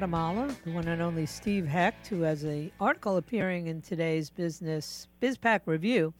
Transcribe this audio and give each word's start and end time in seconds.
Guatemala, 0.00 0.56
the 0.64 0.70
one 0.70 0.88
and 0.88 1.02
only 1.02 1.26
Steve 1.26 1.66
Hecht, 1.66 2.06
who 2.06 2.22
has 2.22 2.42
an 2.42 2.72
article 2.80 3.18
appearing 3.18 3.66
in 3.66 3.82
today's 3.82 4.30
Business 4.30 5.06
BizPac 5.20 5.60
Review 5.66 6.14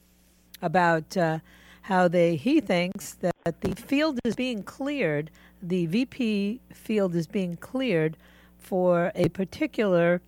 about 0.60 1.16
uh, 1.16 1.38
how 1.80 2.06
they 2.06 2.36
he 2.36 2.60
thinks 2.60 3.14
that 3.14 3.62
the 3.62 3.74
field 3.74 4.18
is 4.22 4.36
being 4.36 4.62
cleared, 4.62 5.30
the 5.62 5.86
VP 5.86 6.60
field 6.74 7.14
is 7.14 7.26
being 7.26 7.56
cleared 7.56 8.18
for 8.58 9.12
a 9.14 9.30
particular, 9.30 10.20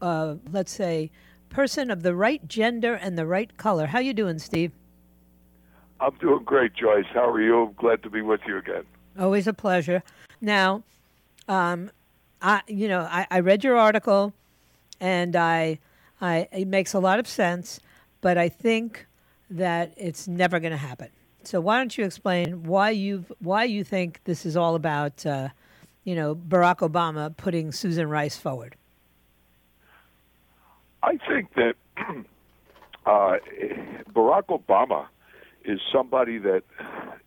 uh, 0.00 0.36
let's 0.52 0.70
say, 0.70 1.10
person 1.48 1.90
of 1.90 2.04
the 2.04 2.14
right 2.14 2.46
gender 2.46 2.94
and 2.94 3.18
the 3.18 3.26
right 3.26 3.56
color. 3.56 3.86
How 3.86 3.98
you 3.98 4.14
doing, 4.14 4.38
Steve? 4.38 4.70
I'm 5.98 6.14
doing 6.20 6.44
great, 6.44 6.74
Joyce. 6.74 7.06
How 7.12 7.30
are 7.30 7.42
you? 7.42 7.62
I'm 7.64 7.72
glad 7.72 8.04
to 8.04 8.10
be 8.10 8.22
with 8.22 8.42
you 8.46 8.58
again. 8.58 8.84
Always 9.18 9.48
a 9.48 9.52
pleasure. 9.52 10.04
Now, 10.40 10.84
um, 11.48 11.90
I 12.40 12.62
you 12.66 12.88
know 12.88 13.00
I, 13.00 13.26
I 13.30 13.40
read 13.40 13.64
your 13.64 13.76
article, 13.76 14.32
and 15.00 15.36
I, 15.36 15.78
I 16.20 16.48
it 16.52 16.68
makes 16.68 16.94
a 16.94 16.98
lot 16.98 17.18
of 17.18 17.26
sense, 17.26 17.80
but 18.20 18.38
I 18.38 18.48
think 18.48 19.06
that 19.50 19.92
it's 19.96 20.26
never 20.26 20.58
going 20.58 20.72
to 20.72 20.76
happen. 20.78 21.08
So 21.44 21.60
why 21.60 21.78
don't 21.78 21.96
you 21.96 22.04
explain 22.04 22.64
why 22.64 22.90
you 22.90 23.24
why 23.38 23.64
you 23.64 23.84
think 23.84 24.20
this 24.24 24.44
is 24.44 24.56
all 24.56 24.74
about, 24.74 25.24
uh, 25.24 25.48
you 26.04 26.14
know, 26.14 26.34
Barack 26.34 26.78
Obama 26.78 27.36
putting 27.36 27.70
Susan 27.72 28.08
Rice 28.08 28.36
forward? 28.36 28.74
I 31.02 31.18
think 31.28 31.54
that 31.54 31.74
uh, 33.06 33.36
Barack 34.12 34.46
Obama 34.48 35.06
is 35.64 35.80
somebody 35.92 36.38
that 36.38 36.64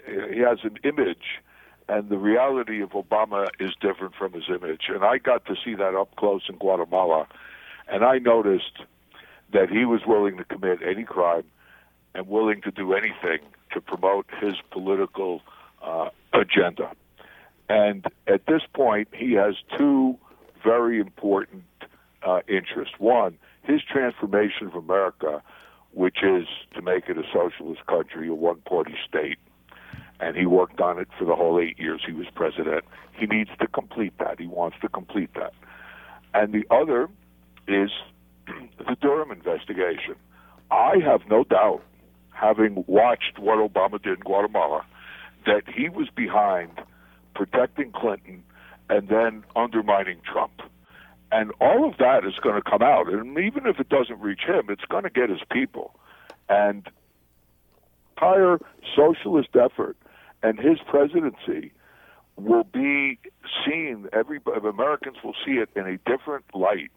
he 0.05 0.39
has 0.39 0.59
an 0.63 0.77
image 0.83 1.41
and 1.89 2.07
the 2.09 2.17
reality 2.17 2.81
of 2.81 2.91
Obama 2.91 3.47
is 3.59 3.71
different 3.81 4.13
from 4.13 4.33
his 4.33 4.43
image. 4.47 4.83
And 4.89 5.03
I 5.03 5.17
got 5.17 5.45
to 5.45 5.55
see 5.65 5.73
that 5.75 5.95
up 5.95 6.15
close 6.15 6.43
in 6.47 6.55
Guatemala, 6.55 7.27
and 7.87 8.05
I 8.05 8.19
noticed 8.19 8.83
that 9.51 9.69
he 9.69 9.83
was 9.85 10.01
willing 10.05 10.37
to 10.37 10.43
commit 10.43 10.79
any 10.85 11.03
crime 11.03 11.43
and 12.13 12.27
willing 12.27 12.61
to 12.61 12.71
do 12.71 12.93
anything 12.93 13.39
to 13.73 13.81
promote 13.81 14.27
his 14.39 14.53
political 14.69 15.41
uh, 15.81 16.09
agenda. 16.33 16.91
And 17.69 18.05
at 18.27 18.45
this 18.45 18.61
point, 18.73 19.07
he 19.13 19.33
has 19.33 19.55
two 19.75 20.17
very 20.63 20.99
important 20.99 21.63
uh, 22.23 22.41
interests. 22.47 22.95
One, 22.99 23.37
his 23.63 23.81
transformation 23.81 24.67
of 24.67 24.75
America, 24.75 25.41
which 25.91 26.23
is 26.23 26.45
to 26.75 26.81
make 26.81 27.09
it 27.09 27.17
a 27.17 27.23
socialist 27.33 27.85
country, 27.87 28.27
a 28.27 28.33
one 28.33 28.61
party 28.61 28.95
state 29.07 29.39
and 30.19 30.35
he 30.35 30.45
worked 30.45 30.81
on 30.81 30.99
it 30.99 31.07
for 31.17 31.25
the 31.25 31.35
whole 31.35 31.59
eight 31.59 31.79
years 31.79 32.01
he 32.05 32.11
was 32.11 32.27
president. 32.33 32.83
He 33.13 33.25
needs 33.25 33.49
to 33.59 33.67
complete 33.67 34.17
that. 34.19 34.39
He 34.39 34.47
wants 34.47 34.77
to 34.81 34.89
complete 34.89 35.33
that. 35.35 35.53
And 36.33 36.53
the 36.53 36.65
other 36.69 37.09
is 37.67 37.89
the 38.47 38.95
Durham 39.01 39.31
investigation. 39.31 40.15
I 40.71 40.97
have 41.03 41.21
no 41.29 41.43
doubt, 41.43 41.81
having 42.31 42.83
watched 42.87 43.39
what 43.39 43.57
Obama 43.57 44.01
did 44.01 44.19
in 44.19 44.23
Guatemala, 44.23 44.85
that 45.45 45.63
he 45.67 45.89
was 45.89 46.09
behind 46.15 46.71
protecting 47.33 47.91
Clinton 47.91 48.43
and 48.89 49.07
then 49.07 49.43
undermining 49.55 50.19
Trump. 50.31 50.61
And 51.31 51.51
all 51.61 51.87
of 51.87 51.97
that 51.97 52.25
is 52.25 52.33
going 52.41 52.55
to 52.55 52.69
come 52.69 52.81
out. 52.81 53.07
And 53.07 53.37
even 53.37 53.67
if 53.67 53.79
it 53.79 53.87
doesn't 53.89 54.19
reach 54.19 54.41
him, 54.41 54.65
it's 54.69 54.85
going 54.89 55.03
to 55.03 55.09
get 55.09 55.29
his 55.29 55.41
people. 55.51 55.95
And 56.49 56.87
entire 58.19 58.59
socialist 58.95 59.49
effort 59.55 59.95
and 60.43 60.59
his 60.59 60.79
presidency 60.87 61.71
will 62.37 62.63
be 62.63 63.19
seen. 63.65 64.07
Every 64.13 64.39
Americans 64.63 65.17
will 65.23 65.35
see 65.45 65.53
it 65.53 65.69
in 65.75 65.85
a 65.85 65.97
different 66.09 66.45
light 66.53 66.91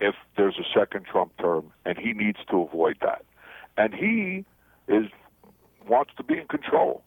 if 0.00 0.14
there's 0.36 0.56
a 0.58 0.78
second 0.78 1.06
Trump 1.06 1.32
term, 1.38 1.72
and 1.84 1.98
he 1.98 2.12
needs 2.12 2.38
to 2.50 2.62
avoid 2.62 2.96
that. 3.00 3.24
And 3.76 3.94
he 3.94 4.44
is 4.86 5.06
wants 5.86 6.12
to 6.16 6.22
be 6.22 6.38
in 6.38 6.46
control, 6.46 7.02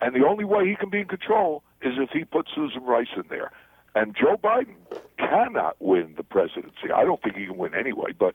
and 0.00 0.14
the 0.14 0.26
only 0.26 0.44
way 0.44 0.68
he 0.68 0.74
can 0.74 0.90
be 0.90 1.00
in 1.00 1.06
control 1.06 1.62
is 1.82 1.94
if 1.98 2.10
he 2.10 2.24
puts 2.24 2.50
Susan 2.54 2.82
Rice 2.82 3.14
in 3.16 3.24
there. 3.28 3.52
And 3.94 4.16
Joe 4.16 4.36
Biden 4.36 4.74
cannot 5.18 5.76
win 5.78 6.14
the 6.16 6.24
presidency. 6.24 6.90
I 6.94 7.04
don't 7.04 7.22
think 7.22 7.36
he 7.36 7.46
can 7.46 7.56
win 7.56 7.74
anyway, 7.74 8.12
but 8.18 8.34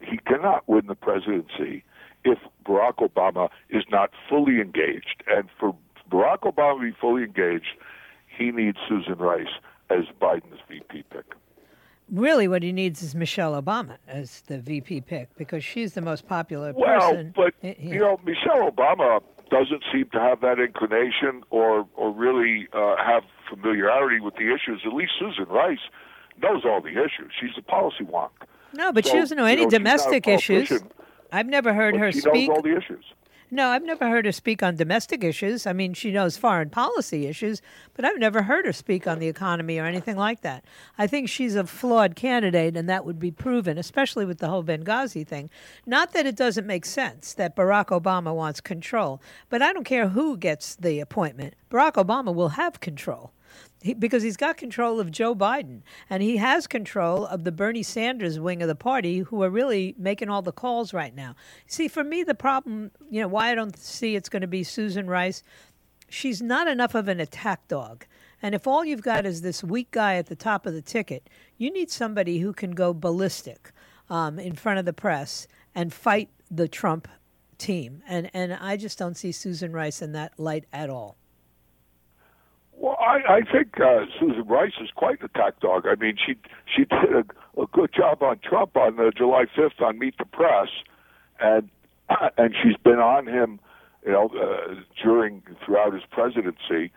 he 0.00 0.18
cannot 0.18 0.68
win 0.68 0.86
the 0.86 0.96
presidency 0.96 1.84
if 2.24 2.38
Barack 2.64 2.96
Obama 2.96 3.48
is 3.70 3.84
not 3.88 4.10
fully 4.28 4.60
engaged. 4.60 5.22
And 5.28 5.48
for 5.60 5.76
Barack 6.10 6.40
Obama 6.40 6.80
be 6.82 6.96
fully 7.00 7.24
engaged, 7.24 7.76
he 8.36 8.50
needs 8.50 8.78
Susan 8.88 9.14
Rice 9.14 9.46
as 9.90 10.04
Biden's 10.20 10.60
VP 10.68 11.04
pick. 11.10 11.34
Really, 12.10 12.46
what 12.46 12.62
he 12.62 12.70
needs 12.70 13.02
is 13.02 13.14
Michelle 13.14 13.60
Obama 13.60 13.96
as 14.06 14.42
the 14.42 14.58
VP 14.58 15.00
pick 15.02 15.34
because 15.36 15.64
she's 15.64 15.94
the 15.94 16.00
most 16.00 16.28
popular 16.28 16.72
well, 16.72 17.00
person. 17.00 17.34
Well, 17.36 17.50
but 17.62 17.68
eh, 17.68 17.74
yeah. 17.80 17.94
you 17.94 17.98
know, 17.98 18.20
Michelle 18.24 18.70
Obama 18.70 19.20
doesn't 19.50 19.82
seem 19.92 20.08
to 20.10 20.20
have 20.20 20.40
that 20.40 20.60
inclination 20.60 21.42
or 21.50 21.86
or 21.96 22.12
really 22.12 22.68
uh, 22.72 22.96
have 22.96 23.24
familiarity 23.50 24.20
with 24.20 24.34
the 24.34 24.54
issues. 24.54 24.82
At 24.84 24.92
least 24.92 25.12
Susan 25.18 25.46
Rice 25.46 25.80
knows 26.40 26.62
all 26.64 26.80
the 26.80 26.90
issues. 26.90 27.32
She's 27.40 27.50
a 27.58 27.62
policy 27.62 28.04
wonk. 28.04 28.30
No, 28.74 28.92
but 28.92 29.04
so, 29.04 29.12
she 29.12 29.18
doesn't 29.18 29.36
know 29.36 29.44
any 29.44 29.62
you 29.62 29.66
know, 29.66 29.70
domestic 29.70 30.28
issues. 30.28 30.72
I've 31.32 31.48
never 31.48 31.74
heard 31.74 31.96
her 31.96 32.12
she 32.12 32.20
speak. 32.20 32.48
Knows 32.48 32.56
all 32.56 32.62
the 32.62 32.76
issues. 32.76 33.04
No, 33.48 33.68
I've 33.68 33.84
never 33.84 34.08
heard 34.08 34.24
her 34.24 34.32
speak 34.32 34.60
on 34.60 34.74
domestic 34.74 35.22
issues. 35.22 35.68
I 35.68 35.72
mean, 35.72 35.94
she 35.94 36.10
knows 36.10 36.36
foreign 36.36 36.68
policy 36.68 37.26
issues, 37.28 37.62
but 37.94 38.04
I've 38.04 38.18
never 38.18 38.42
heard 38.42 38.66
her 38.66 38.72
speak 38.72 39.06
on 39.06 39.20
the 39.20 39.28
economy 39.28 39.78
or 39.78 39.84
anything 39.84 40.16
like 40.16 40.40
that. 40.40 40.64
I 40.98 41.06
think 41.06 41.28
she's 41.28 41.54
a 41.54 41.64
flawed 41.64 42.16
candidate, 42.16 42.76
and 42.76 42.88
that 42.88 43.04
would 43.04 43.20
be 43.20 43.30
proven, 43.30 43.78
especially 43.78 44.24
with 44.24 44.38
the 44.38 44.48
whole 44.48 44.64
Benghazi 44.64 45.24
thing. 45.24 45.48
Not 45.86 46.12
that 46.12 46.26
it 46.26 46.34
doesn't 46.34 46.66
make 46.66 46.84
sense 46.84 47.34
that 47.34 47.54
Barack 47.54 47.86
Obama 47.86 48.34
wants 48.34 48.60
control, 48.60 49.22
but 49.48 49.62
I 49.62 49.72
don't 49.72 49.84
care 49.84 50.08
who 50.08 50.36
gets 50.36 50.74
the 50.74 50.98
appointment. 50.98 51.54
Barack 51.70 51.92
Obama 51.92 52.34
will 52.34 52.50
have 52.50 52.80
control 52.80 53.32
he, 53.82 53.94
because 53.94 54.22
he's 54.22 54.36
got 54.36 54.56
control 54.56 55.00
of 55.00 55.10
Joe 55.10 55.34
Biden 55.34 55.82
and 56.08 56.22
he 56.22 56.36
has 56.38 56.66
control 56.66 57.26
of 57.26 57.44
the 57.44 57.52
Bernie 57.52 57.82
Sanders 57.82 58.38
wing 58.40 58.62
of 58.62 58.68
the 58.68 58.74
party 58.74 59.20
who 59.20 59.42
are 59.42 59.50
really 59.50 59.94
making 59.98 60.28
all 60.28 60.42
the 60.42 60.52
calls 60.52 60.92
right 60.92 61.14
now. 61.14 61.34
See, 61.66 61.88
for 61.88 62.04
me, 62.04 62.22
the 62.22 62.34
problem, 62.34 62.90
you 63.10 63.20
know, 63.20 63.28
why 63.28 63.50
I 63.50 63.54
don't 63.54 63.76
see 63.78 64.16
it's 64.16 64.28
going 64.28 64.42
to 64.42 64.46
be 64.46 64.64
Susan 64.64 65.08
Rice, 65.08 65.42
she's 66.08 66.42
not 66.42 66.68
enough 66.68 66.94
of 66.94 67.08
an 67.08 67.20
attack 67.20 67.68
dog. 67.68 68.06
And 68.42 68.54
if 68.54 68.66
all 68.66 68.84
you've 68.84 69.02
got 69.02 69.26
is 69.26 69.42
this 69.42 69.64
weak 69.64 69.90
guy 69.90 70.16
at 70.16 70.26
the 70.26 70.36
top 70.36 70.66
of 70.66 70.74
the 70.74 70.82
ticket, 70.82 71.28
you 71.56 71.72
need 71.72 71.90
somebody 71.90 72.38
who 72.38 72.52
can 72.52 72.72
go 72.72 72.92
ballistic 72.92 73.72
um, 74.10 74.38
in 74.38 74.54
front 74.54 74.78
of 74.78 74.84
the 74.84 74.92
press 74.92 75.46
and 75.74 75.92
fight 75.92 76.28
the 76.50 76.68
Trump 76.68 77.08
team. 77.58 78.02
And, 78.06 78.30
and 78.34 78.54
I 78.54 78.76
just 78.76 78.98
don't 78.98 79.16
see 79.16 79.32
Susan 79.32 79.72
Rice 79.72 80.02
in 80.02 80.12
that 80.12 80.38
light 80.38 80.64
at 80.72 80.90
all. 80.90 81.16
Well, 82.78 82.96
I, 83.00 83.36
I 83.36 83.40
think 83.50 83.80
uh, 83.80 84.04
Susan 84.20 84.46
Rice 84.46 84.74
is 84.82 84.90
quite 84.94 85.20
an 85.20 85.30
attack 85.34 85.60
dog. 85.60 85.86
I 85.86 85.94
mean, 85.94 86.16
she 86.24 86.34
she 86.74 86.84
did 86.84 87.12
a, 87.14 87.60
a 87.60 87.66
good 87.72 87.90
job 87.94 88.22
on 88.22 88.38
Trump 88.38 88.76
on 88.76 89.00
uh, 89.00 89.10
July 89.16 89.44
5th 89.56 89.80
on 89.80 89.98
Meet 89.98 90.18
the 90.18 90.26
Press, 90.26 90.68
and 91.40 91.70
and 92.36 92.54
she's 92.62 92.76
been 92.84 92.98
on 92.98 93.26
him, 93.26 93.60
you 94.04 94.12
know, 94.12 94.28
uh, 94.28 94.74
during 95.02 95.42
throughout 95.64 95.94
his 95.94 96.02
presidency, 96.10 96.92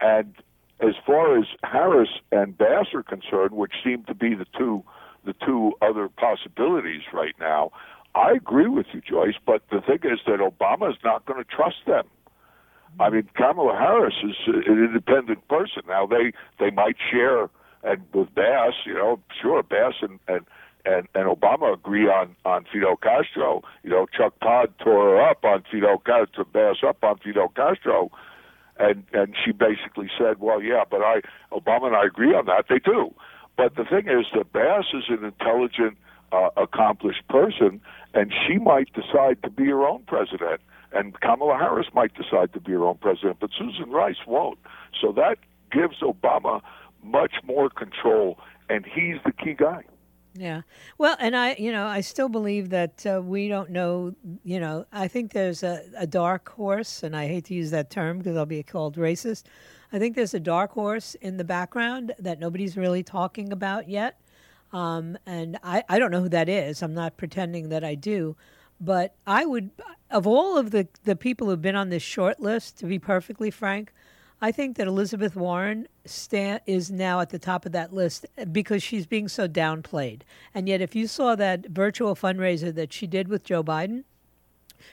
and 0.00 0.34
as 0.80 0.94
far 1.06 1.38
as 1.38 1.46
Harris 1.62 2.08
and 2.32 2.56
Bass 2.58 2.86
are 2.94 3.02
concerned, 3.02 3.52
which 3.52 3.72
seem 3.84 4.04
to 4.04 4.14
be 4.14 4.34
the 4.34 4.46
two 4.58 4.82
the 5.24 5.34
two 5.46 5.74
other 5.82 6.08
possibilities 6.08 7.02
right 7.12 7.34
now, 7.38 7.70
I 8.14 8.32
agree 8.32 8.68
with 8.68 8.86
you, 8.92 9.00
Joyce. 9.00 9.34
But 9.46 9.62
the 9.70 9.80
thing 9.80 10.10
is 10.10 10.18
that 10.26 10.40
Obama 10.40 10.90
is 10.90 10.96
not 11.04 11.26
going 11.26 11.38
to 11.38 11.48
trust 11.48 11.76
them. 11.86 12.08
I 12.98 13.10
mean, 13.10 13.28
Kamala 13.34 13.76
Harris 13.78 14.14
is 14.22 14.36
an 14.46 14.62
independent 14.66 15.46
person. 15.48 15.82
Now 15.86 16.06
they 16.06 16.32
they 16.58 16.70
might 16.70 16.96
share 17.10 17.48
and 17.82 18.02
with 18.12 18.34
Bass, 18.34 18.74
you 18.84 18.94
know, 18.94 19.20
sure 19.40 19.62
Bass 19.62 19.94
and 20.02 20.18
and 20.28 20.46
and, 20.86 21.06
and 21.14 21.28
Obama 21.28 21.74
agree 21.74 22.08
on 22.08 22.36
on 22.44 22.66
Fidel 22.72 22.96
Castro. 22.96 23.62
You 23.82 23.90
know, 23.90 24.06
Chuck 24.16 24.34
Todd 24.40 24.72
tore 24.82 25.10
her 25.10 25.30
up 25.30 25.44
on 25.44 25.64
Fidel 25.70 25.98
Castro, 25.98 26.44
Bass 26.44 26.76
up 26.86 27.02
on 27.02 27.18
Fidel 27.18 27.48
Castro, 27.48 28.10
and 28.78 29.04
and 29.12 29.34
she 29.44 29.52
basically 29.52 30.10
said, 30.18 30.40
well, 30.40 30.62
yeah, 30.62 30.84
but 30.90 31.02
I 31.02 31.20
Obama 31.52 31.88
and 31.88 31.96
I 31.96 32.06
agree 32.06 32.34
on 32.34 32.46
that. 32.46 32.66
They 32.68 32.78
do, 32.78 33.14
but 33.56 33.76
the 33.76 33.84
thing 33.84 34.08
is 34.08 34.26
that 34.34 34.52
Bass 34.52 34.86
is 34.94 35.04
an 35.08 35.24
intelligent, 35.24 35.96
uh, 36.32 36.50
accomplished 36.56 37.26
person, 37.28 37.80
and 38.14 38.32
she 38.46 38.58
might 38.58 38.92
decide 38.92 39.42
to 39.42 39.50
be 39.50 39.66
her 39.66 39.86
own 39.86 40.02
president 40.06 40.60
and 40.92 41.18
Kamala 41.20 41.56
Harris 41.56 41.86
might 41.94 42.14
decide 42.14 42.52
to 42.52 42.60
be 42.60 42.72
her 42.72 42.84
own 42.84 42.98
president, 42.98 43.38
but 43.40 43.50
Susan 43.56 43.90
Rice 43.90 44.26
won't. 44.26 44.58
So 45.00 45.12
that 45.12 45.38
gives 45.70 46.00
Obama 46.00 46.60
much 47.02 47.34
more 47.44 47.70
control, 47.70 48.38
and 48.68 48.84
he's 48.84 49.16
the 49.24 49.32
key 49.32 49.54
guy. 49.54 49.84
Yeah. 50.34 50.62
Well, 50.96 51.16
and 51.18 51.36
I, 51.36 51.54
you 51.58 51.72
know, 51.72 51.86
I 51.86 52.02
still 52.02 52.28
believe 52.28 52.70
that 52.70 53.04
uh, 53.04 53.20
we 53.22 53.48
don't 53.48 53.70
know, 53.70 54.14
you 54.44 54.60
know, 54.60 54.86
I 54.92 55.08
think 55.08 55.32
there's 55.32 55.62
a, 55.62 55.82
a, 55.96 56.06
dark 56.06 56.48
horse, 56.50 57.02
and 57.02 57.16
I 57.16 57.26
hate 57.26 57.46
to 57.46 57.54
use 57.54 57.72
that 57.72 57.90
term 57.90 58.18
because 58.18 58.36
I'll 58.36 58.46
be 58.46 58.62
called 58.62 58.96
racist. 58.96 59.44
I 59.92 59.98
think 59.98 60.14
there's 60.14 60.34
a 60.34 60.40
dark 60.40 60.70
horse 60.70 61.16
in 61.16 61.36
the 61.36 61.44
background 61.44 62.12
that 62.20 62.38
nobody's 62.38 62.76
really 62.76 63.02
talking 63.02 63.52
about 63.52 63.88
yet. 63.88 64.20
Um, 64.72 65.18
and 65.26 65.58
I, 65.64 65.82
I 65.88 65.98
don't 65.98 66.12
know 66.12 66.20
who 66.20 66.28
that 66.28 66.48
is. 66.48 66.80
I'm 66.80 66.94
not 66.94 67.16
pretending 67.16 67.70
that 67.70 67.82
I 67.82 67.96
do. 67.96 68.36
But 68.80 69.14
I 69.26 69.44
would, 69.44 69.70
of 70.10 70.26
all 70.26 70.56
of 70.56 70.70
the, 70.70 70.88
the 71.04 71.16
people 71.16 71.48
who've 71.48 71.60
been 71.60 71.76
on 71.76 71.90
this 71.90 72.02
short 72.02 72.40
list, 72.40 72.78
to 72.78 72.86
be 72.86 72.98
perfectly 72.98 73.50
frank, 73.50 73.92
I 74.42 74.52
think 74.52 74.76
that 74.76 74.86
Elizabeth 74.86 75.36
Warren 75.36 75.86
sta- 76.06 76.60
is 76.66 76.90
now 76.90 77.20
at 77.20 77.28
the 77.28 77.38
top 77.38 77.66
of 77.66 77.72
that 77.72 77.92
list 77.92 78.24
eh, 78.38 78.46
because 78.46 78.82
she's 78.82 79.06
being 79.06 79.28
so 79.28 79.46
downplayed. 79.46 80.22
And 80.54 80.66
yet, 80.66 80.80
if 80.80 80.96
you 80.96 81.06
saw 81.06 81.34
that 81.36 81.66
virtual 81.66 82.14
fundraiser 82.14 82.74
that 82.74 82.92
she 82.92 83.06
did 83.06 83.28
with 83.28 83.44
Joe 83.44 83.62
Biden, 83.62 84.04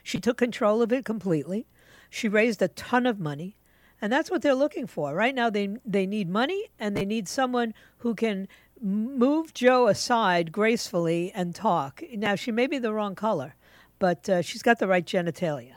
she 0.04 0.20
took 0.20 0.38
control 0.38 0.82
of 0.82 0.92
it 0.92 1.06
completely. 1.06 1.66
She 2.10 2.28
raised 2.28 2.62
a 2.62 2.68
ton 2.68 3.06
of 3.06 3.20
money. 3.20 3.56
And 4.02 4.12
that's 4.14 4.30
what 4.30 4.42
they're 4.42 4.54
looking 4.54 4.86
for. 4.86 5.16
Right 5.16 5.34
now, 5.34 5.50
they, 5.50 5.78
they 5.84 6.06
need 6.06 6.30
money 6.30 6.66
and 6.78 6.96
they 6.96 7.06
need 7.06 7.28
someone 7.28 7.74
who 8.00 8.14
can 8.14 8.48
move 8.80 9.54
Joe 9.54 9.88
aside 9.88 10.52
gracefully 10.52 11.32
and 11.34 11.56
talk. 11.56 12.04
Now, 12.14 12.36
she 12.36 12.52
may 12.52 12.68
be 12.68 12.78
the 12.78 12.94
wrong 12.94 13.16
color, 13.16 13.56
but 14.00 14.30
uh, 14.30 14.42
she's 14.42 14.64
got 14.64 14.80
the 14.80 14.88
right 14.88 15.06
genitalia. 15.06 15.74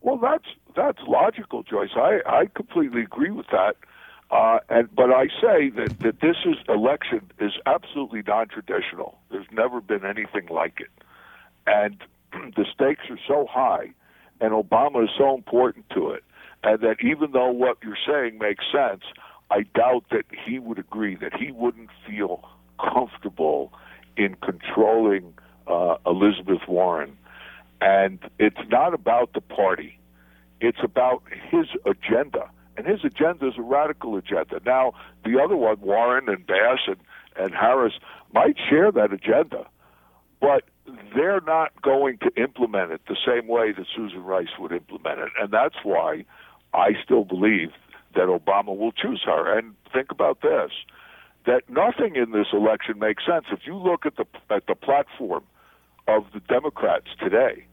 Well, 0.00 0.18
that's 0.18 0.46
that's 0.76 0.98
logical, 1.08 1.62
Joyce. 1.62 1.90
I, 1.96 2.20
I 2.26 2.46
completely 2.54 3.02
agree 3.02 3.30
with 3.30 3.46
that. 3.50 3.76
Uh, 4.30 4.58
and 4.68 4.94
but 4.94 5.10
I 5.10 5.26
say 5.40 5.70
that, 5.70 5.98
that 6.00 6.20
this 6.20 6.36
is 6.44 6.56
election 6.68 7.30
is 7.40 7.52
absolutely 7.64 8.22
non-traditional. 8.26 9.18
There's 9.30 9.46
never 9.52 9.80
been 9.80 10.04
anything 10.04 10.46
like 10.50 10.80
it, 10.80 10.90
and 11.66 11.96
the 12.56 12.66
stakes 12.72 13.04
are 13.10 13.18
so 13.26 13.46
high, 13.50 13.92
and 14.40 14.52
Obama 14.52 15.04
is 15.04 15.10
so 15.16 15.34
important 15.34 15.88
to 15.90 16.10
it, 16.10 16.24
and 16.64 16.80
that 16.80 16.96
even 17.02 17.32
though 17.32 17.50
what 17.50 17.78
you're 17.82 17.98
saying 18.06 18.38
makes 18.38 18.64
sense, 18.72 19.02
I 19.50 19.62
doubt 19.74 20.04
that 20.10 20.24
he 20.44 20.58
would 20.58 20.78
agree 20.78 21.14
that 21.16 21.34
he 21.34 21.52
wouldn't 21.52 21.90
feel 22.06 22.48
comfortable 22.80 23.72
in 24.16 24.36
controlling 24.36 25.34
uh, 25.66 25.96
Elizabeth 26.06 26.66
Warren, 26.68 27.16
and 27.80 28.18
it's 28.38 28.56
not 28.70 28.94
about 28.94 29.32
the 29.32 29.40
party 29.40 29.98
it's 30.60 30.78
about 30.82 31.22
his 31.50 31.66
agenda. 31.84 32.50
And 32.76 32.86
his 32.86 33.04
agenda 33.04 33.48
is 33.48 33.54
a 33.58 33.62
radical 33.62 34.16
agenda. 34.16 34.60
Now, 34.64 34.92
the 35.24 35.40
other 35.42 35.56
one, 35.56 35.80
Warren 35.80 36.28
and 36.28 36.46
Bass 36.46 36.80
and, 36.86 36.96
and 37.36 37.54
Harris, 37.54 37.94
might 38.32 38.56
share 38.68 38.92
that 38.92 39.12
agenda, 39.12 39.66
but 40.40 40.64
they're 41.14 41.40
not 41.40 41.80
going 41.82 42.18
to 42.18 42.30
implement 42.40 42.92
it 42.92 43.00
the 43.08 43.16
same 43.26 43.48
way 43.48 43.72
that 43.72 43.86
Susan 43.94 44.22
Rice 44.22 44.58
would 44.58 44.72
implement 44.72 45.20
it. 45.20 45.30
And 45.40 45.50
that's 45.50 45.76
why 45.82 46.24
I 46.74 46.90
still 47.02 47.24
believe 47.24 47.70
that 48.14 48.26
Obama 48.26 48.76
will 48.76 48.92
choose 48.92 49.22
her. 49.24 49.58
And 49.58 49.74
think 49.92 50.10
about 50.10 50.42
this 50.42 50.70
that 51.46 51.62
nothing 51.68 52.16
in 52.16 52.32
this 52.32 52.48
election 52.52 52.98
makes 52.98 53.24
sense. 53.24 53.46
If 53.50 53.60
you 53.66 53.76
look 53.76 54.04
at 54.04 54.16
the 54.16 54.26
at 54.50 54.66
the 54.66 54.74
platform 54.74 55.44
of 56.06 56.24
the 56.34 56.40
Democrats 56.40 57.06
today, 57.18 57.66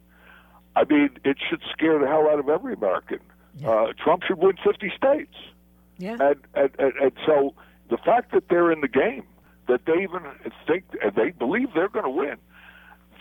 I 0.75 0.85
mean, 0.85 1.17
it 1.23 1.37
should 1.49 1.61
scare 1.71 1.99
the 1.99 2.07
hell 2.07 2.27
out 2.29 2.39
of 2.39 2.49
every 2.49 2.73
American. 2.73 3.19
Yeah. 3.57 3.69
Uh, 3.69 3.93
Trump 4.03 4.23
should 4.23 4.39
win 4.39 4.55
50 4.63 4.91
states. 4.95 5.35
Yeah. 5.97 6.17
And, 6.19 6.35
and, 6.55 6.69
and, 6.79 6.93
and 6.95 7.11
so 7.25 7.53
the 7.89 7.97
fact 7.97 8.31
that 8.31 8.49
they're 8.49 8.71
in 8.71 8.81
the 8.81 8.87
game, 8.87 9.23
that 9.67 9.81
they 9.85 10.01
even 10.01 10.23
think, 10.67 10.85
and 11.01 11.13
they 11.15 11.31
believe 11.31 11.69
they're 11.75 11.89
going 11.89 12.05
to 12.05 12.09
win, 12.09 12.37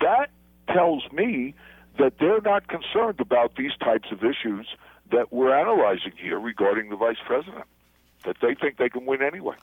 that 0.01 0.31
tells 0.69 1.05
me 1.13 1.55
that 1.99 2.15
they're 2.19 2.41
not 2.41 2.69
concerned 2.69 3.21
about 3.21 3.57
these 3.57 3.73
types 3.79 4.09
of 4.11 4.25
issues 4.25 4.67
that 5.11 5.31
we're 5.31 5.55
analyzing 5.55 6.13
here 6.17 6.41
regarding 6.41 6.89
the 6.89 6.97
vice 6.97 7.21
president, 7.27 7.65
that 8.25 8.37
they 8.41 8.55
think 8.55 8.79
they 8.79 8.89
can 8.89 9.05
win 9.05 9.23
anyway. 9.23 9.57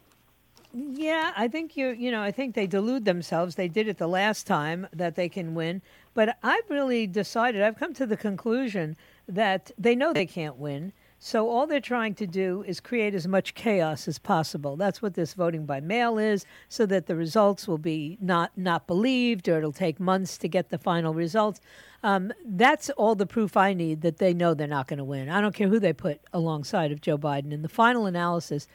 Yeah, 0.71 1.33
I 1.35 1.47
think 1.47 1.75
you 1.75 1.89
you 1.89 2.11
know 2.11 2.21
I 2.21 2.31
think 2.31 2.53
they 2.53 2.67
delude 2.67 3.05
themselves. 3.05 3.55
They 3.55 3.67
did 3.67 3.87
it 3.87 3.97
the 3.97 4.07
last 4.07 4.45
time 4.45 4.87
that 4.93 5.15
they 5.15 5.27
can 5.27 5.55
win, 5.55 5.81
but 6.13 6.37
I've 6.43 6.69
really 6.69 7.07
decided. 7.07 7.61
I've 7.63 7.77
come 7.77 7.93
to 7.95 8.05
the 8.05 8.17
conclusion 8.17 8.95
that 9.27 9.71
they 9.77 9.95
know 9.95 10.13
they 10.13 10.27
can't 10.27 10.57
win. 10.57 10.93
So 11.21 11.49
all 11.49 11.67
they're 11.67 11.81
trying 11.81 12.15
to 12.15 12.27
do 12.27 12.63
is 12.65 12.79
create 12.79 13.13
as 13.13 13.27
much 13.27 13.53
chaos 13.53 14.07
as 14.07 14.19
possible. 14.19 14.77
That's 14.77 15.01
what 15.01 15.15
this 15.15 15.33
voting 15.33 15.65
by 15.65 15.81
mail 15.81 16.17
is, 16.17 16.45
so 16.69 16.85
that 16.85 17.07
the 17.07 17.15
results 17.15 17.67
will 17.67 17.79
be 17.79 18.19
not 18.21 18.51
not 18.55 18.85
believed, 18.85 19.49
or 19.49 19.57
it'll 19.57 19.71
take 19.71 19.99
months 19.99 20.37
to 20.37 20.47
get 20.47 20.69
the 20.69 20.77
final 20.77 21.15
results. 21.15 21.59
Um, 22.03 22.31
that's 22.45 22.91
all 22.91 23.15
the 23.15 23.25
proof 23.25 23.57
I 23.57 23.73
need 23.73 24.01
that 24.01 24.19
they 24.19 24.35
know 24.35 24.53
they're 24.53 24.67
not 24.67 24.87
going 24.87 24.99
to 24.99 25.03
win. 25.03 25.29
I 25.29 25.41
don't 25.41 25.55
care 25.55 25.67
who 25.67 25.79
they 25.79 25.93
put 25.93 26.21
alongside 26.31 26.91
of 26.91 27.01
Joe 27.01 27.17
Biden. 27.17 27.51
In 27.51 27.63
the 27.63 27.69
final 27.69 28.05
analysis, 28.05 28.67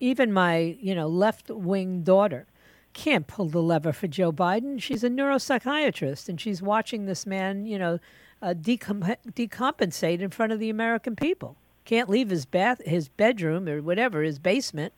even 0.00 0.32
my, 0.32 0.76
you 0.80 0.94
know, 0.94 1.06
left 1.06 1.50
wing 1.50 2.02
daughter 2.02 2.46
can't 2.92 3.26
pull 3.26 3.46
the 3.46 3.62
lever 3.62 3.92
for 3.92 4.08
Joe 4.08 4.32
Biden. 4.32 4.80
She's 4.80 5.04
a 5.04 5.10
neuropsychiatrist 5.10 6.28
and 6.28 6.40
she's 6.40 6.60
watching 6.60 7.06
this 7.06 7.26
man, 7.26 7.66
you 7.66 7.78
know, 7.78 7.98
uh, 8.42 8.54
decom- 8.54 9.16
decompensate 9.32 10.20
in 10.20 10.30
front 10.30 10.52
of 10.52 10.58
the 10.58 10.70
American 10.70 11.14
people. 11.14 11.56
Can't 11.84 12.08
leave 12.08 12.30
his 12.30 12.46
bath, 12.46 12.84
his 12.84 13.08
bedroom 13.08 13.68
or 13.68 13.80
whatever, 13.80 14.22
his 14.22 14.38
basement. 14.38 14.92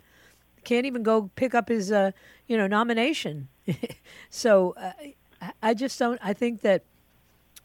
Can't 0.64 0.86
even 0.86 1.02
go 1.02 1.30
pick 1.36 1.54
up 1.54 1.68
his, 1.68 1.90
uh, 1.90 2.12
you 2.46 2.56
know, 2.56 2.66
nomination. 2.66 3.48
so 4.30 4.74
uh, 4.76 4.92
I 5.62 5.74
just 5.74 5.98
don't. 5.98 6.20
I 6.22 6.32
think 6.32 6.60
that 6.62 6.84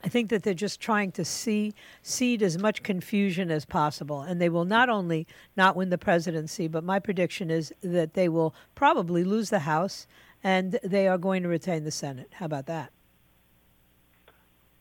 I 0.04 0.10
think 0.10 0.30
that 0.30 0.44
they're 0.44 0.54
just 0.54 0.80
trying 0.80 1.12
to 1.14 1.26
see 1.26 1.74
seed 2.02 2.44
as 2.44 2.58
much 2.58 2.84
confusion 2.84 3.50
as 3.50 3.66
possible, 3.66 4.22
and 4.22 4.40
they 4.40 4.50
will 4.50 4.66
not 4.66 4.90
only 4.90 5.26
not 5.56 5.76
win 5.76 5.90
the 5.90 5.98
presidency, 5.98 6.68
but 6.68 6.84
my 6.84 7.00
prediction 7.00 7.50
is 7.50 7.74
that 7.82 8.14
they 8.14 8.30
will 8.30 8.54
probably 8.76 9.24
lose 9.24 9.50
the 9.50 9.60
House, 9.60 10.08
and 10.44 10.80
they 10.84 11.08
are 11.08 11.18
going 11.18 11.42
to 11.44 11.50
retain 11.50 11.84
the 11.84 11.92
Senate. 11.92 12.30
How 12.34 12.46
about 12.46 12.68
that? 12.68 12.92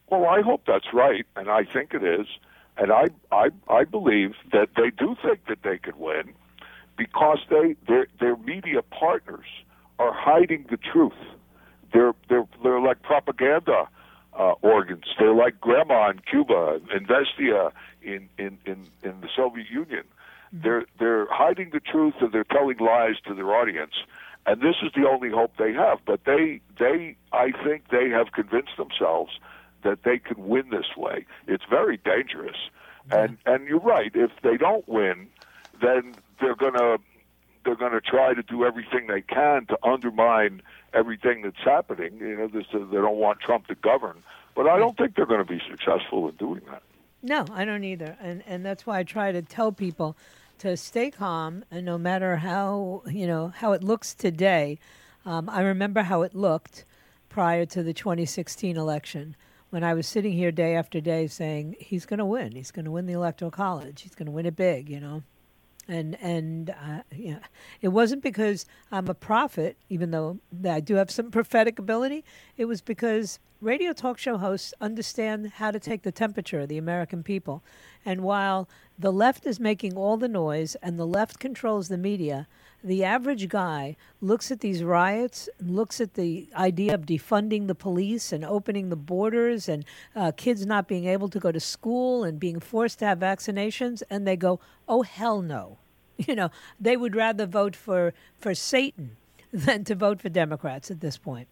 Well, 0.08 0.26
I 0.26 0.42
hope 0.42 0.62
that's 0.66 0.92
right, 0.92 1.26
and 1.34 1.48
I 1.50 1.64
think 1.64 1.94
it 1.94 2.04
is, 2.04 2.26
and 2.76 2.92
I 2.92 3.06
I 3.32 3.48
I 3.68 3.84
believe 3.84 4.34
that 4.52 4.68
they 4.76 4.90
do 4.90 5.16
think 5.24 5.46
that 5.48 5.62
they 5.64 5.78
could 5.78 5.96
win 5.96 6.34
because 6.96 7.38
they 7.48 7.74
their 7.88 8.06
their 8.20 8.36
media 8.36 8.82
partners 8.82 9.46
are 9.98 10.12
hiding 10.12 10.66
the 10.70 10.76
truth. 10.76 11.18
They're 11.92 12.14
they're 12.28 12.46
they're 12.62 12.80
like 12.80 13.02
propaganda 13.02 13.88
uh, 14.38 14.54
organs. 14.62 15.04
They're 15.18 15.34
like 15.34 15.60
Granma 15.60 16.12
in 16.12 16.20
Cuba, 16.20 16.80
Izvestia 16.94 17.72
in, 18.02 18.28
in, 18.38 18.58
in, 18.66 18.86
in 19.02 19.20
the 19.20 19.28
Soviet 19.34 19.70
Union. 19.70 20.04
They're, 20.52 20.84
they're 20.98 21.26
hiding 21.30 21.70
the 21.72 21.80
truth 21.80 22.14
and 22.20 22.32
they're 22.32 22.44
telling 22.44 22.78
lies 22.78 23.16
to 23.26 23.34
their 23.34 23.54
audience. 23.54 23.94
And 24.46 24.60
this 24.60 24.76
is 24.82 24.92
the 24.94 25.08
only 25.08 25.30
hope 25.30 25.52
they 25.58 25.72
have. 25.72 25.98
But 26.06 26.24
they, 26.24 26.60
they, 26.78 27.16
I 27.32 27.50
think 27.64 27.88
they 27.90 28.10
have 28.10 28.32
convinced 28.32 28.76
themselves 28.76 29.32
that 29.82 30.04
they 30.04 30.18
can 30.18 30.46
win 30.46 30.70
this 30.70 30.96
way. 30.96 31.26
It's 31.48 31.64
very 31.68 31.96
dangerous. 31.96 32.56
And, 33.10 33.38
and 33.46 33.66
you're 33.66 33.80
right. 33.80 34.10
If 34.14 34.30
they 34.42 34.56
don't 34.56 34.86
win, 34.88 35.28
then 35.80 36.14
they're 36.40 36.56
going 36.56 36.74
to 36.74 36.98
they're 37.66 37.76
going 37.76 37.92
to 37.92 38.00
try 38.00 38.32
to 38.32 38.42
do 38.42 38.64
everything 38.64 39.08
they 39.08 39.20
can 39.20 39.66
to 39.66 39.78
undermine 39.82 40.62
everything 40.94 41.42
that's 41.42 41.62
happening. 41.62 42.16
You 42.18 42.36
know, 42.36 42.46
this, 42.46 42.64
uh, 42.72 42.78
they 42.78 42.96
don't 42.96 43.16
want 43.16 43.40
Trump 43.40 43.66
to 43.66 43.74
govern, 43.74 44.22
but 44.54 44.66
I 44.66 44.78
don't 44.78 44.96
think 44.96 45.16
they're 45.16 45.26
going 45.26 45.44
to 45.44 45.52
be 45.52 45.60
successful 45.68 46.28
in 46.28 46.36
doing 46.36 46.62
that. 46.70 46.82
No, 47.22 47.44
I 47.52 47.64
don't 47.64 47.82
either, 47.82 48.16
and 48.20 48.42
and 48.46 48.64
that's 48.64 48.86
why 48.86 49.00
I 49.00 49.02
try 49.02 49.32
to 49.32 49.42
tell 49.42 49.72
people 49.72 50.16
to 50.58 50.76
stay 50.76 51.10
calm, 51.10 51.64
and 51.70 51.84
no 51.84 51.98
matter 51.98 52.36
how 52.36 53.02
you 53.06 53.26
know 53.26 53.48
how 53.48 53.72
it 53.72 53.82
looks 53.82 54.14
today. 54.14 54.78
Um, 55.24 55.50
I 55.50 55.62
remember 55.62 56.02
how 56.02 56.22
it 56.22 56.36
looked 56.36 56.84
prior 57.28 57.66
to 57.66 57.82
the 57.82 57.92
2016 57.92 58.76
election 58.76 59.34
when 59.70 59.82
I 59.82 59.92
was 59.92 60.06
sitting 60.06 60.32
here 60.32 60.52
day 60.52 60.76
after 60.76 61.00
day 61.00 61.26
saying 61.26 61.74
he's 61.80 62.06
going 62.06 62.18
to 62.18 62.24
win, 62.24 62.52
he's 62.52 62.70
going 62.70 62.84
to 62.84 62.92
win 62.92 63.06
the 63.06 63.14
electoral 63.14 63.50
college, 63.50 64.02
he's 64.02 64.14
going 64.14 64.26
to 64.26 64.32
win 64.32 64.46
it 64.46 64.54
big, 64.54 64.88
you 64.88 65.00
know 65.00 65.24
and 65.88 66.16
and 66.20 66.70
uh, 66.70 67.02
yeah, 67.14 67.38
it 67.80 67.88
wasn't 67.88 68.22
because 68.22 68.66
I'm 68.90 69.08
a 69.08 69.14
prophet, 69.14 69.76
even 69.88 70.10
though 70.10 70.38
I 70.68 70.80
do 70.80 70.94
have 70.96 71.10
some 71.10 71.30
prophetic 71.30 71.78
ability. 71.78 72.24
It 72.56 72.66
was 72.66 72.80
because 72.80 73.38
radio 73.66 73.92
talk 73.92 74.16
show 74.16 74.36
hosts 74.36 74.72
understand 74.80 75.54
how 75.54 75.72
to 75.72 75.80
take 75.80 76.02
the 76.02 76.12
temperature 76.12 76.60
of 76.60 76.68
the 76.68 76.78
American 76.78 77.24
people, 77.24 77.64
and 78.04 78.20
while 78.20 78.68
the 78.96 79.12
left 79.12 79.44
is 79.44 79.58
making 79.58 79.96
all 79.96 80.16
the 80.16 80.28
noise 80.28 80.76
and 80.76 80.96
the 80.96 81.06
left 81.06 81.40
controls 81.40 81.88
the 81.88 81.98
media, 81.98 82.46
the 82.84 83.02
average 83.02 83.48
guy 83.48 83.96
looks 84.20 84.52
at 84.52 84.60
these 84.60 84.84
riots, 84.84 85.48
looks 85.60 86.00
at 86.00 86.14
the 86.14 86.46
idea 86.54 86.94
of 86.94 87.06
defunding 87.06 87.66
the 87.66 87.74
police 87.74 88.32
and 88.32 88.44
opening 88.44 88.88
the 88.88 88.94
borders 88.94 89.68
and 89.68 89.84
uh, 90.14 90.30
kids 90.36 90.64
not 90.64 90.86
being 90.86 91.06
able 91.06 91.28
to 91.28 91.40
go 91.40 91.50
to 91.50 91.58
school 91.58 92.22
and 92.22 92.38
being 92.38 92.60
forced 92.60 93.00
to 93.00 93.04
have 93.04 93.18
vaccinations, 93.18 94.00
and 94.08 94.28
they 94.28 94.36
go, 94.36 94.60
oh, 94.88 95.02
hell 95.02 95.42
no. 95.42 95.78
You 96.28 96.36
know, 96.36 96.50
they 96.80 96.96
would 96.96 97.16
rather 97.16 97.46
vote 97.46 97.74
for, 97.74 98.14
for 98.38 98.54
Satan 98.54 99.16
than 99.52 99.82
to 99.84 99.96
vote 99.96 100.22
for 100.22 100.28
Democrats 100.28 100.88
at 100.88 101.00
this 101.00 101.18
point. 101.18 101.48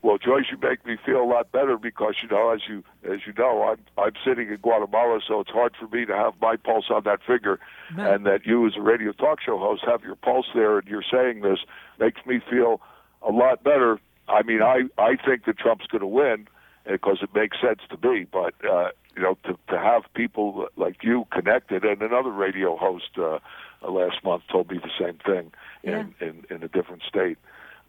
Well, 0.00 0.16
Joyce, 0.16 0.44
you 0.50 0.58
make 0.62 0.86
me 0.86 0.96
feel 1.04 1.20
a 1.20 1.26
lot 1.26 1.50
better 1.50 1.76
because 1.76 2.14
you 2.22 2.28
know, 2.28 2.50
as 2.50 2.60
you 2.68 2.84
as 3.04 3.20
you 3.26 3.32
know, 3.36 3.62
I'm 3.64 3.78
I'm 4.02 4.12
sitting 4.24 4.48
in 4.48 4.56
Guatemala, 4.58 5.20
so 5.26 5.40
it's 5.40 5.50
hard 5.50 5.74
for 5.78 5.88
me 5.88 6.06
to 6.06 6.14
have 6.14 6.34
my 6.40 6.54
pulse 6.56 6.86
on 6.90 7.02
that 7.04 7.20
figure, 7.26 7.58
Right. 7.96 8.14
and 8.14 8.24
that 8.24 8.46
you, 8.46 8.64
as 8.66 8.74
a 8.76 8.80
radio 8.80 9.10
talk 9.12 9.40
show 9.40 9.58
host, 9.58 9.82
have 9.86 10.04
your 10.04 10.14
pulse 10.14 10.46
there, 10.54 10.78
and 10.78 10.86
you're 10.86 11.02
saying 11.10 11.40
this 11.40 11.58
makes 11.98 12.24
me 12.26 12.40
feel 12.48 12.80
a 13.22 13.32
lot 13.32 13.64
better. 13.64 13.98
I 14.28 14.42
mean, 14.44 14.62
I 14.62 14.82
I 14.98 15.16
think 15.16 15.46
that 15.46 15.58
Trump's 15.58 15.86
going 15.88 16.00
to 16.00 16.06
win 16.06 16.46
because 16.86 17.18
it 17.20 17.30
makes 17.34 17.60
sense 17.60 17.80
to 17.90 18.08
me, 18.08 18.24
but 18.30 18.54
uh, 18.64 18.90
you 19.16 19.22
know, 19.22 19.36
to 19.44 19.58
to 19.68 19.78
have 19.78 20.02
people 20.14 20.68
like 20.76 21.02
you 21.02 21.26
connected, 21.32 21.84
and 21.84 22.00
another 22.02 22.30
radio 22.30 22.76
host 22.76 23.18
uh, 23.18 23.40
last 23.82 24.22
month 24.22 24.44
told 24.50 24.70
me 24.70 24.78
the 24.78 24.90
same 24.96 25.18
thing 25.26 25.50
in 25.82 26.14
in, 26.20 26.44
in 26.50 26.62
a 26.62 26.68
different 26.68 27.02
state, 27.02 27.38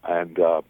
and. 0.02 0.40
Uh, 0.40 0.62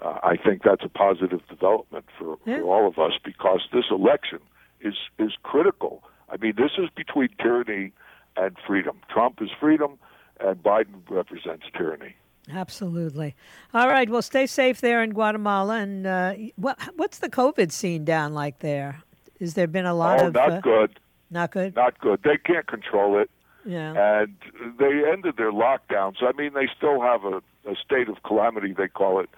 uh, 0.00 0.18
I 0.22 0.36
think 0.36 0.62
that's 0.62 0.84
a 0.84 0.88
positive 0.88 1.40
development 1.48 2.04
for, 2.18 2.38
Yeah. 2.46 2.60
for 2.60 2.74
all 2.74 2.88
of 2.88 2.98
us 2.98 3.12
because 3.24 3.60
this 3.72 3.86
election 3.90 4.38
is 4.80 4.94
is 5.18 5.32
critical. 5.42 6.02
I 6.30 6.36
mean, 6.36 6.54
this 6.56 6.72
is 6.78 6.88
between 6.94 7.30
tyranny 7.40 7.92
and 8.36 8.56
freedom. 8.66 9.00
Trump 9.10 9.40
is 9.42 9.50
freedom, 9.58 9.98
and 10.40 10.62
Biden 10.62 11.02
represents 11.08 11.64
tyranny. 11.76 12.14
Absolutely. 12.50 13.34
All 13.74 13.88
right. 13.88 14.08
Well, 14.08 14.22
stay 14.22 14.46
safe 14.46 14.80
there 14.80 15.02
in 15.02 15.10
Guatemala. 15.10 15.76
And 15.80 16.06
uh, 16.06 16.34
what 16.56 16.78
what's 16.96 17.18
the 17.18 17.28
COVID 17.28 17.72
scene 17.72 18.04
down 18.04 18.32
like 18.34 18.60
there? 18.60 19.02
Has 19.40 19.54
there 19.54 19.66
been 19.66 19.86
a 19.86 19.94
lot 19.94 20.20
oh, 20.22 20.28
of 20.28 20.34
not 20.34 20.50
uh, 20.52 20.60
good, 20.60 20.98
not 21.30 21.50
good? 21.50 21.76
not 21.76 21.98
good. 22.00 22.20
They 22.24 22.36
can't 22.38 22.66
control 22.66 23.18
it, 23.18 23.30
Yeah. 23.64 24.22
and 24.22 24.34
they 24.78 25.02
ended 25.10 25.36
their 25.36 25.52
lockdowns. 25.52 26.16
I 26.22 26.32
mean, 26.36 26.54
they 26.54 26.68
still 26.76 27.00
have 27.00 27.24
a, 27.24 27.36
a 27.70 27.76
state 27.84 28.08
of 28.08 28.22
calamity, 28.24 28.72
they 28.72 28.88
call 28.88 29.20
it. 29.20 29.28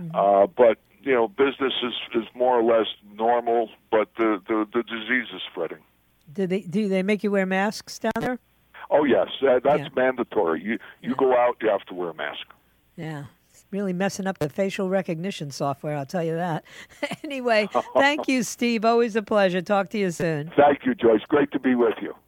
Mm-hmm. 0.00 0.14
Uh, 0.16 0.46
but 0.46 0.78
you 1.02 1.12
know, 1.12 1.28
business 1.28 1.72
is, 1.82 1.92
is 2.14 2.24
more 2.34 2.58
or 2.58 2.62
less 2.62 2.86
normal, 3.14 3.68
but 3.90 4.08
the, 4.16 4.40
the 4.48 4.66
the 4.72 4.82
disease 4.82 5.26
is 5.34 5.42
spreading. 5.50 5.78
Do 6.32 6.46
they 6.46 6.60
do 6.62 6.88
they 6.88 7.02
make 7.02 7.22
you 7.22 7.30
wear 7.30 7.46
masks 7.46 7.98
down 7.98 8.12
there? 8.20 8.38
Oh 8.90 9.04
yes, 9.04 9.28
uh, 9.42 9.60
that's 9.62 9.80
Yeah. 9.82 9.88
mandatory. 9.94 10.62
You 10.62 10.78
you 11.02 11.14
go 11.14 11.36
out, 11.36 11.56
you 11.62 11.68
have 11.68 11.84
to 11.86 11.94
wear 11.94 12.10
a 12.10 12.14
mask. 12.14 12.46
Yeah. 12.96 13.24
It's 13.50 13.64
really 13.70 13.92
messing 13.92 14.26
up 14.26 14.38
the 14.38 14.48
facial 14.48 14.88
recognition 14.88 15.50
software, 15.52 15.96
I'll 15.96 16.06
tell 16.06 16.24
you 16.24 16.34
that. 16.34 16.64
anyway, 17.22 17.68
thank 17.94 18.26
you, 18.26 18.42
Steve. 18.42 18.84
Always 18.84 19.14
a 19.14 19.22
pleasure. 19.22 19.62
Talk 19.62 19.90
to 19.90 19.98
you 19.98 20.10
soon. 20.10 20.50
Thank 20.56 20.84
you, 20.86 20.94
Joyce. 20.94 21.20
Great 21.28 21.52
to 21.52 21.60
be 21.60 21.74
with 21.76 21.94
you. 22.02 22.14